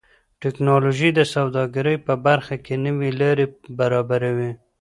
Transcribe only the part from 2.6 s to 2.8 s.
کې